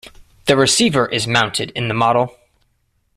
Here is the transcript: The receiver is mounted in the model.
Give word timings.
The 0.47 0.57
receiver 0.57 1.05
is 1.05 1.27
mounted 1.27 1.69
in 1.75 1.87
the 1.87 1.93
model. 1.93 2.35